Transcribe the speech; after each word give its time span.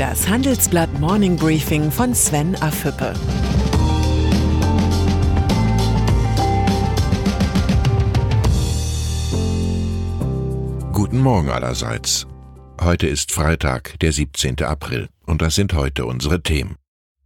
Das 0.00 0.26
Handelsblatt 0.26 0.98
Morning 0.98 1.36
Briefing 1.36 1.90
von 1.90 2.14
Sven 2.14 2.56
Afüppe. 2.62 3.12
Guten 10.94 11.18
Morgen 11.18 11.50
allerseits. 11.50 12.26
Heute 12.80 13.08
ist 13.08 13.30
Freitag, 13.30 13.98
der 14.00 14.12
17. 14.12 14.62
April, 14.62 15.10
und 15.26 15.42
das 15.42 15.54
sind 15.54 15.74
heute 15.74 16.06
unsere 16.06 16.42
Themen. 16.42 16.76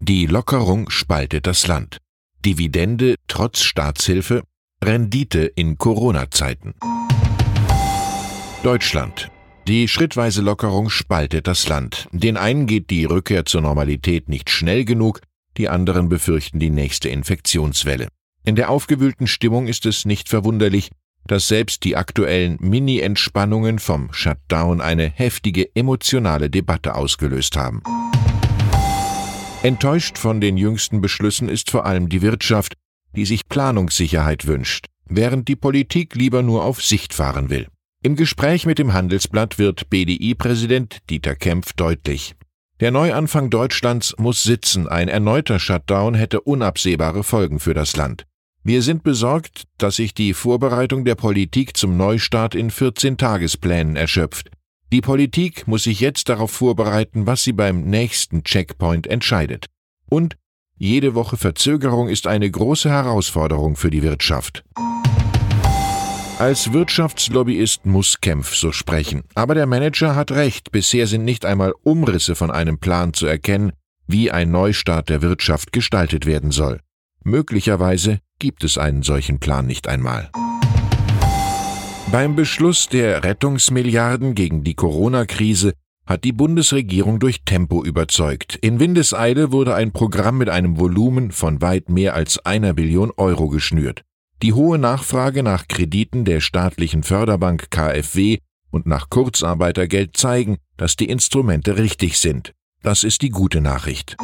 Die 0.00 0.26
Lockerung 0.26 0.90
spaltet 0.90 1.46
das 1.46 1.68
Land. 1.68 1.98
Dividende 2.44 3.14
trotz 3.28 3.60
Staatshilfe, 3.60 4.42
Rendite 4.82 5.42
in 5.44 5.78
Corona-Zeiten. 5.78 6.74
Deutschland. 8.64 9.30
Die 9.66 9.88
schrittweise 9.88 10.42
Lockerung 10.42 10.90
spaltet 10.90 11.46
das 11.46 11.66
Land. 11.68 12.06
Den 12.12 12.36
einen 12.36 12.66
geht 12.66 12.90
die 12.90 13.06
Rückkehr 13.06 13.46
zur 13.46 13.62
Normalität 13.62 14.28
nicht 14.28 14.50
schnell 14.50 14.84
genug, 14.84 15.20
die 15.56 15.70
anderen 15.70 16.10
befürchten 16.10 16.58
die 16.58 16.68
nächste 16.68 17.08
Infektionswelle. 17.08 18.08
In 18.44 18.56
der 18.56 18.68
aufgewühlten 18.68 19.26
Stimmung 19.26 19.66
ist 19.66 19.86
es 19.86 20.04
nicht 20.04 20.28
verwunderlich, 20.28 20.90
dass 21.26 21.48
selbst 21.48 21.84
die 21.84 21.96
aktuellen 21.96 22.58
Mini-Entspannungen 22.60 23.78
vom 23.78 24.12
Shutdown 24.12 24.82
eine 24.82 25.08
heftige 25.08 25.74
emotionale 25.74 26.50
Debatte 26.50 26.94
ausgelöst 26.94 27.56
haben. 27.56 27.82
Enttäuscht 29.62 30.18
von 30.18 30.42
den 30.42 30.58
jüngsten 30.58 31.00
Beschlüssen 31.00 31.48
ist 31.48 31.70
vor 31.70 31.86
allem 31.86 32.10
die 32.10 32.20
Wirtschaft, 32.20 32.74
die 33.16 33.24
sich 33.24 33.48
Planungssicherheit 33.48 34.46
wünscht, 34.46 34.88
während 35.06 35.48
die 35.48 35.56
Politik 35.56 36.14
lieber 36.14 36.42
nur 36.42 36.64
auf 36.64 36.82
Sicht 36.82 37.14
fahren 37.14 37.48
will. 37.48 37.66
Im 38.04 38.16
Gespräch 38.16 38.66
mit 38.66 38.78
dem 38.78 38.92
Handelsblatt 38.92 39.58
wird 39.58 39.88
BDI-Präsident 39.88 40.98
Dieter 41.08 41.34
Kempf 41.34 41.72
deutlich. 41.72 42.34
Der 42.78 42.90
Neuanfang 42.90 43.48
Deutschlands 43.48 44.14
muss 44.18 44.42
sitzen, 44.42 44.86
ein 44.86 45.08
erneuter 45.08 45.58
Shutdown 45.58 46.12
hätte 46.12 46.42
unabsehbare 46.42 47.24
Folgen 47.24 47.60
für 47.60 47.72
das 47.72 47.96
Land. 47.96 48.26
Wir 48.62 48.82
sind 48.82 49.04
besorgt, 49.04 49.64
dass 49.78 49.96
sich 49.96 50.12
die 50.12 50.34
Vorbereitung 50.34 51.06
der 51.06 51.14
Politik 51.14 51.78
zum 51.78 51.96
Neustart 51.96 52.54
in 52.54 52.70
14 52.70 53.16
Tagesplänen 53.16 53.96
erschöpft. 53.96 54.50
Die 54.92 55.00
Politik 55.00 55.66
muss 55.66 55.84
sich 55.84 56.00
jetzt 56.00 56.28
darauf 56.28 56.50
vorbereiten, 56.50 57.26
was 57.26 57.42
sie 57.42 57.54
beim 57.54 57.84
nächsten 57.84 58.44
Checkpoint 58.44 59.06
entscheidet. 59.06 59.64
Und 60.10 60.36
jede 60.76 61.14
Woche 61.14 61.38
Verzögerung 61.38 62.08
ist 62.08 62.26
eine 62.26 62.50
große 62.50 62.90
Herausforderung 62.90 63.76
für 63.76 63.88
die 63.88 64.02
Wirtschaft. 64.02 64.62
Als 66.44 66.74
Wirtschaftslobbyist 66.74 67.86
muss 67.86 68.20
Kempf 68.20 68.54
so 68.54 68.70
sprechen. 68.70 69.22
Aber 69.34 69.54
der 69.54 69.64
Manager 69.64 70.14
hat 70.14 70.30
recht, 70.30 70.72
bisher 70.72 71.06
sind 71.06 71.24
nicht 71.24 71.46
einmal 71.46 71.72
Umrisse 71.84 72.34
von 72.34 72.50
einem 72.50 72.76
Plan 72.76 73.14
zu 73.14 73.24
erkennen, 73.24 73.72
wie 74.06 74.30
ein 74.30 74.50
Neustart 74.50 75.08
der 75.08 75.22
Wirtschaft 75.22 75.72
gestaltet 75.72 76.26
werden 76.26 76.50
soll. 76.50 76.80
Möglicherweise 77.22 78.18
gibt 78.38 78.62
es 78.62 78.76
einen 78.76 79.02
solchen 79.02 79.38
Plan 79.38 79.66
nicht 79.66 79.88
einmal. 79.88 80.30
Beim 82.12 82.36
Beschluss 82.36 82.90
der 82.90 83.24
Rettungsmilliarden 83.24 84.34
gegen 84.34 84.64
die 84.64 84.74
Corona-Krise 84.74 85.72
hat 86.04 86.24
die 86.24 86.32
Bundesregierung 86.32 87.20
durch 87.20 87.46
Tempo 87.46 87.82
überzeugt. 87.82 88.56
In 88.56 88.80
Windeseile 88.80 89.50
wurde 89.50 89.74
ein 89.74 89.92
Programm 89.92 90.36
mit 90.36 90.50
einem 90.50 90.78
Volumen 90.78 91.32
von 91.32 91.62
weit 91.62 91.88
mehr 91.88 92.14
als 92.14 92.38
einer 92.44 92.74
Billion 92.74 93.12
Euro 93.16 93.48
geschnürt. 93.48 94.04
Die 94.44 94.52
hohe 94.52 94.78
Nachfrage 94.78 95.42
nach 95.42 95.68
Krediten 95.68 96.26
der 96.26 96.42
staatlichen 96.42 97.02
Förderbank 97.02 97.70
KfW 97.70 98.40
und 98.70 98.84
nach 98.84 99.08
Kurzarbeitergeld 99.08 100.18
zeigen, 100.18 100.58
dass 100.76 100.96
die 100.96 101.08
Instrumente 101.08 101.78
richtig 101.78 102.18
sind. 102.18 102.52
Das 102.82 103.04
ist 103.04 103.22
die 103.22 103.30
gute 103.30 103.62
Nachricht. 103.62 104.18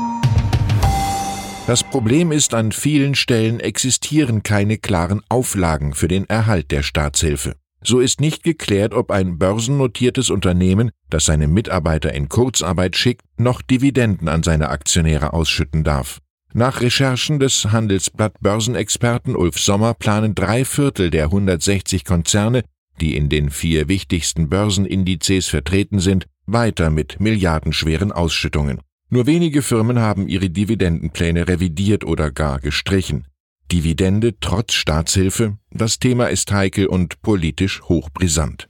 Das 1.67 1.83
Problem 1.83 2.33
ist, 2.33 2.53
an 2.53 2.71
vielen 2.71 3.15
Stellen 3.15 3.61
existieren 3.61 4.43
keine 4.43 4.77
klaren 4.77 5.23
Auflagen 5.31 5.95
für 5.95 6.09
den 6.09 6.29
Erhalt 6.29 6.71
der 6.71 6.83
Staatshilfe. 6.83 7.55
So 7.83 8.01
ist 8.01 8.21
nicht 8.21 8.43
geklärt, 8.43 8.93
ob 8.93 9.11
ein 9.11 9.39
börsennotiertes 9.39 10.29
Unternehmen, 10.29 10.91
das 11.09 11.25
seine 11.25 11.49
Mitarbeiter 11.49 12.13
in 12.13 12.29
Kurzarbeit 12.29 12.95
schickt, 12.95 13.23
noch 13.39 13.63
Dividenden 13.63 14.29
an 14.29 14.43
seine 14.43 14.69
Aktionäre 14.69 15.33
ausschütten 15.33 15.83
darf. 15.83 16.21
Nach 16.53 16.81
Recherchen 16.81 17.39
des 17.39 17.71
Handelsblatt 17.71 18.41
Börsenexperten 18.41 19.37
Ulf 19.37 19.59
Sommer 19.59 19.95
planen 19.95 20.35
drei 20.35 20.65
Viertel 20.65 21.11
der 21.11 21.27
160 21.27 22.05
Konzerne, 22.05 22.65
die 23.01 23.17
in 23.17 23.29
den 23.29 23.51
vier 23.51 23.87
wichtigsten 23.87 24.49
Börsenindizes 24.49 25.47
vertreten 25.47 26.01
sind, 26.01 26.27
weiter 26.47 26.91
mit 26.91 27.21
milliardenschweren 27.21 28.11
Ausschüttungen. 28.11 28.81
Nur 29.11 29.27
wenige 29.27 29.63
Firmen 29.63 30.01
haben 30.01 30.27
ihre 30.27 30.51
Dividendenpläne 30.51 31.47
revidiert 31.47 32.05
oder 32.05 32.33
gar 32.33 32.59
gestrichen. 32.59 33.29
Dividende 33.71 34.35
trotz 34.41 34.73
Staatshilfe, 34.73 35.57
das 35.71 36.01
Thema 36.01 36.27
ist 36.27 36.51
heikel 36.51 36.87
und 36.87 37.23
politisch 37.23 37.83
hochbrisant. 37.83 38.69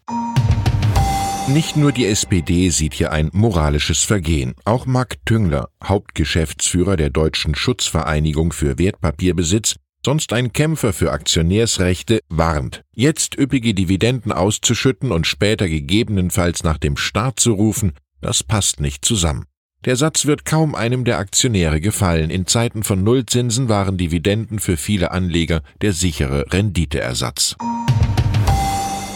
Nicht 1.53 1.77
nur 1.77 1.91
die 1.91 2.07
SPD 2.07 2.71
sieht 2.71 2.95
hier 2.95 3.11
ein 3.11 3.29
moralisches 3.33 4.05
Vergehen. 4.05 4.55
Auch 4.65 4.87
Marc 4.87 5.17
Tüngler, 5.27 5.69
Hauptgeschäftsführer 5.83 6.97
der 6.97 7.11
Deutschen 7.11 7.57
Schutzvereinigung 7.57 8.53
für 8.53 8.79
Wertpapierbesitz, 8.79 9.75
sonst 10.07 10.33
ein 10.33 10.53
Kämpfer 10.53 10.93
für 10.93 11.11
Aktionärsrechte, 11.11 12.21
warnt, 12.29 12.85
jetzt 12.95 13.37
üppige 13.37 13.75
Dividenden 13.75 14.31
auszuschütten 14.31 15.11
und 15.11 15.27
später 15.27 15.69
gegebenenfalls 15.69 16.63
nach 16.63 16.79
dem 16.79 16.97
Staat 16.97 17.41
zu 17.41 17.55
rufen, 17.55 17.95
das 18.21 18.45
passt 18.45 18.79
nicht 18.79 19.05
zusammen. 19.05 19.45
Der 19.85 19.97
Satz 19.97 20.27
wird 20.27 20.45
kaum 20.45 20.77
einem 20.77 21.05
der 21.05 21.19
Aktionäre 21.19 21.81
gefallen. 21.81 22.31
In 22.31 22.47
Zeiten 22.47 22.85
von 22.85 23.03
Nullzinsen 23.03 23.69
waren 23.69 23.97
Dividenden 23.99 24.61
für 24.61 24.77
viele 24.77 25.11
Anleger 25.11 25.63
der 25.81 25.95
sichere 25.95 26.45
Renditeersatz. 26.53 27.57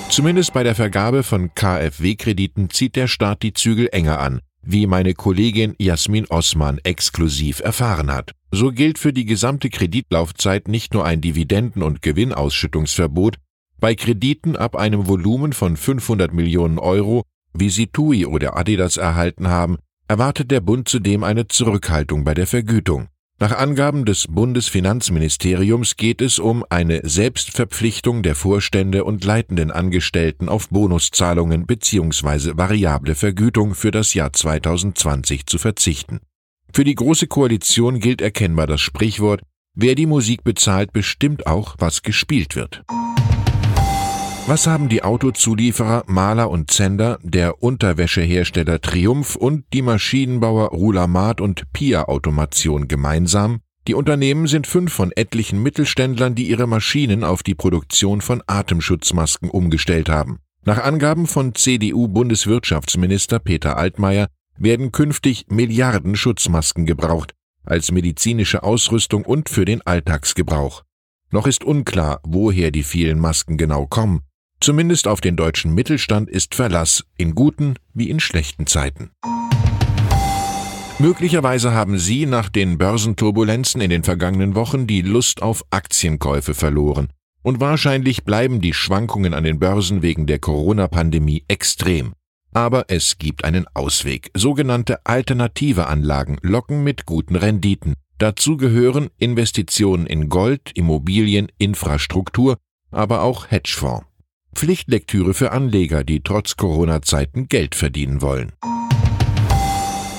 Zumindest 0.08 0.52
bei 0.52 0.62
der 0.62 0.74
Vergabe 0.74 1.22
von 1.22 1.52
KfW-Krediten 1.54 2.70
zieht 2.70 2.94
der 2.94 3.08
Staat 3.08 3.42
die 3.42 3.52
Zügel 3.52 3.88
enger 3.90 4.20
an, 4.20 4.40
wie 4.62 4.86
meine 4.86 5.14
Kollegin 5.14 5.74
Jasmin 5.78 6.26
Osman 6.28 6.78
exklusiv 6.84 7.60
erfahren 7.60 8.12
hat. 8.12 8.32
So 8.52 8.70
gilt 8.70 8.98
für 8.98 9.12
die 9.12 9.24
gesamte 9.24 9.70
Kreditlaufzeit 9.70 10.68
nicht 10.68 10.94
nur 10.94 11.04
ein 11.04 11.20
Dividenden- 11.20 11.82
und 11.82 12.00
Gewinnausschüttungsverbot, 12.02 13.36
bei 13.80 13.94
Krediten 13.94 14.56
ab 14.56 14.76
einem 14.76 15.08
Volumen 15.08 15.52
von 15.52 15.76
500 15.76 16.32
Millionen 16.32 16.78
Euro, 16.78 17.24
wie 17.52 17.70
sie 17.70 17.88
TUI 17.88 18.26
oder 18.26 18.56
Adidas 18.56 18.96
erhalten 18.96 19.48
haben, 19.48 19.78
erwartet 20.06 20.50
der 20.50 20.60
Bund 20.60 20.88
zudem 20.88 21.24
eine 21.24 21.48
Zurückhaltung 21.48 22.24
bei 22.24 22.34
der 22.34 22.46
Vergütung. 22.46 23.08
Nach 23.40 23.52
Angaben 23.52 24.04
des 24.04 24.28
Bundesfinanzministeriums 24.28 25.96
geht 25.96 26.22
es 26.22 26.38
um 26.38 26.64
eine 26.70 27.00
Selbstverpflichtung 27.02 28.22
der 28.22 28.36
Vorstände 28.36 29.04
und 29.04 29.24
leitenden 29.24 29.72
Angestellten 29.72 30.48
auf 30.48 30.68
Bonuszahlungen 30.68 31.66
bzw. 31.66 32.56
variable 32.56 33.14
Vergütung 33.14 33.74
für 33.74 33.90
das 33.90 34.14
Jahr 34.14 34.32
2020 34.32 35.46
zu 35.46 35.58
verzichten. 35.58 36.20
Für 36.72 36.84
die 36.84 36.94
Große 36.94 37.26
Koalition 37.26 37.98
gilt 37.98 38.20
erkennbar 38.22 38.66
das 38.66 38.80
Sprichwort 38.80 39.42
Wer 39.76 39.96
die 39.96 40.06
Musik 40.06 40.44
bezahlt, 40.44 40.92
bestimmt 40.92 41.48
auch, 41.48 41.74
was 41.80 42.02
gespielt 42.02 42.54
wird. 42.54 42.84
Was 44.46 44.66
haben 44.66 44.90
die 44.90 45.02
Autozulieferer 45.02 46.04
Maler 46.06 46.50
und 46.50 46.70
Zender, 46.70 47.18
der 47.22 47.62
Unterwäschehersteller 47.62 48.78
Triumph 48.78 49.36
und 49.36 49.64
die 49.72 49.80
Maschinenbauer 49.80 50.68
Rulamat 50.68 51.40
und 51.40 51.72
Pia 51.72 52.08
Automation 52.08 52.86
gemeinsam? 52.86 53.60
Die 53.88 53.94
Unternehmen 53.94 54.46
sind 54.46 54.66
fünf 54.66 54.92
von 54.92 55.12
etlichen 55.12 55.62
Mittelständlern, 55.62 56.34
die 56.34 56.46
ihre 56.46 56.66
Maschinen 56.66 57.24
auf 57.24 57.42
die 57.42 57.54
Produktion 57.54 58.20
von 58.20 58.42
Atemschutzmasken 58.46 59.48
umgestellt 59.48 60.10
haben. 60.10 60.40
Nach 60.66 60.84
Angaben 60.84 61.26
von 61.26 61.54
CDU-Bundeswirtschaftsminister 61.54 63.38
Peter 63.38 63.78
Altmaier 63.78 64.28
werden 64.58 64.92
künftig 64.92 65.46
Milliarden 65.48 66.16
Schutzmasken 66.16 66.84
gebraucht, 66.84 67.32
als 67.64 67.90
medizinische 67.92 68.62
Ausrüstung 68.62 69.24
und 69.24 69.48
für 69.48 69.64
den 69.64 69.80
Alltagsgebrauch. 69.86 70.82
Noch 71.30 71.46
ist 71.46 71.64
unklar, 71.64 72.20
woher 72.24 72.70
die 72.70 72.82
vielen 72.82 73.18
Masken 73.18 73.56
genau 73.56 73.86
kommen. 73.86 74.20
Zumindest 74.60 75.08
auf 75.08 75.20
den 75.20 75.36
deutschen 75.36 75.74
Mittelstand 75.74 76.30
ist 76.30 76.54
Verlass 76.54 77.04
in 77.16 77.34
guten 77.34 77.74
wie 77.92 78.10
in 78.10 78.20
schlechten 78.20 78.66
Zeiten. 78.66 79.10
Möglicherweise 80.98 81.72
haben 81.72 81.98
Sie 81.98 82.24
nach 82.24 82.48
den 82.48 82.78
Börsenturbulenzen 82.78 83.80
in 83.80 83.90
den 83.90 84.04
vergangenen 84.04 84.54
Wochen 84.54 84.86
die 84.86 85.02
Lust 85.02 85.42
auf 85.42 85.64
Aktienkäufe 85.70 86.54
verloren. 86.54 87.08
Und 87.42 87.60
wahrscheinlich 87.60 88.24
bleiben 88.24 88.60
die 88.60 88.72
Schwankungen 88.72 89.34
an 89.34 89.44
den 89.44 89.58
Börsen 89.58 90.02
wegen 90.02 90.26
der 90.26 90.38
Corona-Pandemie 90.38 91.44
extrem. 91.48 92.14
Aber 92.54 92.86
es 92.88 93.18
gibt 93.18 93.44
einen 93.44 93.66
Ausweg. 93.74 94.30
Sogenannte 94.34 95.04
alternative 95.04 95.88
Anlagen 95.88 96.38
locken 96.40 96.84
mit 96.84 97.04
guten 97.04 97.34
Renditen. 97.34 97.94
Dazu 98.18 98.56
gehören 98.56 99.10
Investitionen 99.18 100.06
in 100.06 100.28
Gold, 100.28 100.70
Immobilien, 100.74 101.48
Infrastruktur, 101.58 102.56
aber 102.92 103.22
auch 103.22 103.50
Hedgefonds. 103.50 104.06
Pflichtlektüre 104.54 105.34
für 105.34 105.52
Anleger, 105.52 106.04
die 106.04 106.20
trotz 106.20 106.56
Corona-Zeiten 106.56 107.48
Geld 107.48 107.74
verdienen 107.74 108.22
wollen. 108.22 108.52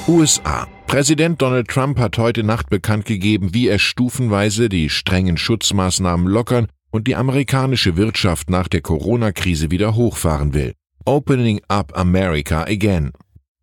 USA. 0.08 0.68
Präsident 0.86 1.42
Donald 1.42 1.68
Trump 1.68 1.98
hat 1.98 2.18
heute 2.20 2.44
Nacht 2.44 2.70
bekannt 2.70 3.06
gegeben, 3.06 3.54
wie 3.54 3.68
er 3.68 3.80
stufenweise 3.80 4.70
die 4.70 4.90
strengen 4.90 5.36
Schutzmaßnahmen 5.36 6.28
lockern 6.28 6.68
und 6.92 7.08
die 7.08 7.16
amerikanische 7.16 7.98
Wirtschaft 7.98 8.50
nach 8.50 8.68
der 8.68 8.82
Corona-Krise 8.82 9.72
wieder 9.72 9.96
hochfahren 9.96 10.54
will. 10.54 10.74
Opening 11.06 11.60
up 11.68 11.98
America 11.98 12.64
again. 12.64 13.12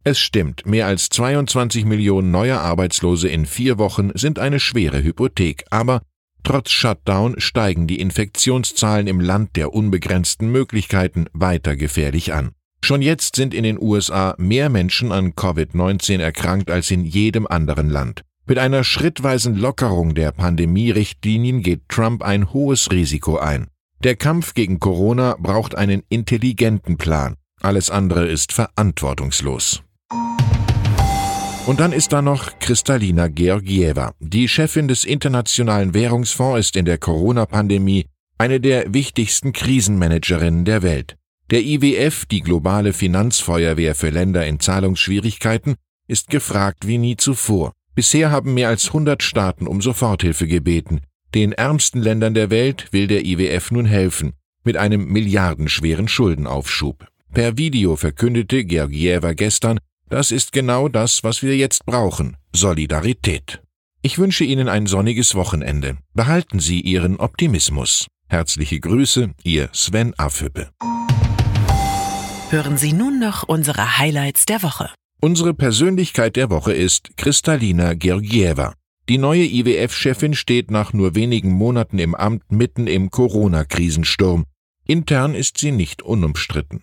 Es 0.05 0.19
stimmt, 0.19 0.67
mehr 0.67 0.87
als 0.87 1.09
22 1.11 1.85
Millionen 1.85 2.33
neue 2.33 2.61
Arbeitslose 2.61 3.29
in 3.29 3.47
vier 3.47 3.79
Wochen 3.79 4.11
sind 4.15 4.41
eine 4.41 4.59
schwere 4.59 5.03
Hypothek, 5.03 5.65
aber 5.71 6.03
trotz 6.45 6.71
Shutdown 6.71 7.35
steigen 7.39 7.87
die 7.87 8.01
Infektionszahlen 8.01 9.07
im 9.07 9.21
Land 9.21 9.57
der 9.57 9.73
unbegrenzten 9.73 10.51
Möglichkeiten 10.51 11.27
weiter 11.33 11.77
gefährlich 11.77 12.33
an. 12.33 12.53
Schon 12.85 13.01
jetzt 13.01 13.37
sind 13.37 13.55
in 13.55 13.63
den 13.63 13.81
USA 13.81 14.35
mehr 14.39 14.69
Menschen 14.69 15.13
an 15.13 15.35
Covid-19 15.35 16.21
erkrankt 16.21 16.71
als 16.71 16.91
in 16.91 17.05
jedem 17.05 17.47
anderen 17.47 17.89
Land. 17.89 18.23
Mit 18.45 18.59
einer 18.59 18.83
schrittweisen 18.83 19.55
Lockerung 19.55 20.15
der 20.15 20.33
Pandemie-Richtlinien 20.33 21.63
geht 21.63 21.89
Trump 21.89 22.23
ein 22.23 22.53
hohes 22.53 22.91
Risiko 22.91 23.39
ein. 23.39 23.69
Der 24.03 24.17
Kampf 24.17 24.55
gegen 24.55 24.81
Corona 24.81 25.37
braucht 25.39 25.77
einen 25.77 26.03
intelligenten 26.09 26.97
Plan. 26.97 27.37
Alles 27.61 27.89
andere 27.89 28.27
ist 28.27 28.53
verantwortungslos. 28.53 29.83
Und 31.65 31.79
dann 31.79 31.93
ist 31.93 32.13
da 32.13 32.23
noch 32.23 32.59
Kristalina 32.59 33.29
Georgieva. 33.29 34.15
Die 34.19 34.49
Chefin 34.49 34.89
des 34.89 35.05
Internationalen 35.05 35.95
Währungsfonds 35.95 36.59
ist 36.59 36.77
in 36.77 36.85
der 36.85 36.99
Corona-Pandemie 36.99 38.07
eine 38.37 38.61
der 38.61 38.93
wichtigsten 38.93 39.53
Krisenmanagerinnen 39.53 40.65
der 40.65 40.83
Welt. 40.83 41.17
Der 41.51 41.63
IWF, 41.63 42.27
die 42.27 42.41
globale 42.41 42.93
Finanzfeuerwehr 42.93 43.95
für 43.95 44.11
Länder 44.11 44.45
in 44.45 44.59
Zahlungsschwierigkeiten, 44.59 45.77
ist 46.09 46.31
gefragt 46.31 46.89
wie 46.89 46.99
nie 46.99 47.17
zuvor. 47.17 47.73
Bisher 47.95 48.33
haben 48.33 48.55
mehr 48.55 48.69
als 48.69 48.89
100 48.89 49.23
Staaten 49.23 49.69
um 49.69 49.81
Soforthilfe 49.81 50.49
gebeten. 50.49 51.03
Den 51.33 51.53
ärmsten 51.53 52.03
Ländern 52.03 52.35
der 52.35 52.51
Welt 52.51 52.89
will 52.91 53.07
der 53.07 53.25
IWF 53.25 53.71
nun 53.71 53.87
helfen, 53.87 54.33
mit 54.65 54.77
einem 54.77 55.07
milliardenschweren 55.13 56.09
Schuldenaufschub. 56.09 57.07
Per 57.33 57.57
Video 57.57 57.95
verkündete 57.95 58.65
Georgieva 58.65 59.33
gestern, 59.35 59.79
das 60.13 60.31
ist 60.31 60.53
genau 60.53 60.89
das, 60.89 61.25
was 61.25 61.43
wir 61.43 61.57
jetzt 61.57 61.87
brauchen, 61.87 62.37
Solidarität. 62.55 63.63
Ich 64.03 64.19
wünsche 64.19 64.45
Ihnen 64.45 64.69
ein 64.69 64.87
sonniges 64.87 65.35
Wochenende. 65.35 65.97
Behalten 66.13 66.61
Sie 66.61 66.83
Ihren 66.83 67.17
Optimismus. 67.17 68.09
Herzliche 68.29 68.79
Grüße, 68.79 69.31
Ihr 69.43 69.71
Sven 69.73 70.13
Affüppe. 70.19 70.69
Hören 72.51 72.77
Sie 72.77 72.93
nun 72.93 73.21
noch 73.21 73.45
unsere 73.45 73.97
Highlights 73.97 74.45
der 74.45 74.63
Woche. 74.63 74.91
Unsere 75.23 75.55
Persönlichkeit 75.55 76.37
der 76.37 76.51
Woche 76.51 76.75
ist 76.75 77.17
Kristalina 77.17 77.95
Georgieva. 77.95 78.75
Die 79.09 79.17
neue 79.17 79.45
IWF-Chefin 79.45 80.35
steht 80.35 80.71
nach 80.71 80.93
nur 80.93 81.15
wenigen 81.15 81.53
Monaten 81.53 81.99
im 81.99 82.15
Amt 82.15 82.53
mitten 82.53 82.87
im 82.87 83.11
Corona-Krisensturm. 83.11 84.45
Intern 84.87 85.35
ist 85.35 85.57
sie 85.57 85.73
nicht 85.73 86.03
unumstritten. 86.03 86.83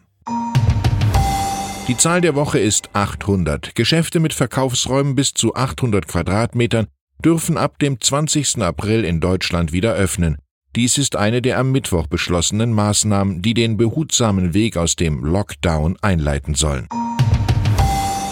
Die 1.90 1.98
Zahl 1.98 2.22
der 2.22 2.36
Woche 2.36 2.60
ist 2.60 2.92
800. 2.94 3.74
Geschäfte 3.74 4.20
mit 4.20 4.36
Verkaufsräumen 4.36 5.16
bis 5.16 5.34
zu 5.34 5.56
800 5.56 6.08
Quadratmetern 6.08 6.86
dürfen 7.26 7.58
ab 7.58 7.80
dem 7.80 8.00
20. 8.00 8.62
April 8.62 9.04
in 9.04 9.20
Deutschland 9.20 9.72
wieder 9.72 9.96
öffnen. 9.96 10.38
Dies 10.76 11.00
ist 11.00 11.16
eine 11.16 11.42
der 11.42 11.58
am 11.58 11.72
Mittwoch 11.72 12.06
beschlossenen 12.06 12.74
Maßnahmen, 12.74 13.42
die 13.42 13.56
den 13.56 13.76
behutsamen 13.76 14.54
Weg 14.54 14.78
aus 14.78 14.98
dem 14.98 15.26
Lockdown 15.26 15.98
einleiten 16.04 16.54
sollen. 16.54 16.88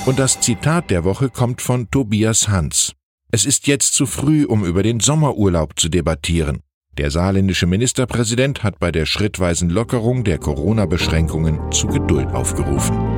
Und 0.06 0.20
das 0.20 0.40
Zitat 0.40 0.92
der 0.92 1.04
Woche 1.04 1.30
kommt 1.30 1.64
von 1.64 1.90
Tobias 1.90 2.50
Hans. 2.50 2.94
Es 3.32 3.44
ist 3.44 3.66
jetzt 3.66 3.96
zu 3.96 4.06
früh, 4.06 4.46
um 4.46 4.66
über 4.66 4.84
den 4.84 5.00
Sommerurlaub 5.00 5.80
zu 5.80 5.90
debattieren. 5.90 6.60
Der 7.00 7.10
saarländische 7.10 7.66
Ministerpräsident 7.66 8.62
hat 8.62 8.78
bei 8.78 8.92
der 8.92 9.08
schrittweisen 9.08 9.72
Lockerung 9.72 10.24
der 10.24 10.38
Corona-Beschränkungen 10.38 11.72
zu 11.72 11.88
Geduld 11.88 12.28
aufgerufen. 12.34 13.17